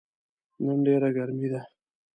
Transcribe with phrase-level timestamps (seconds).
[0.63, 1.61] نن ډیره ګرمې ده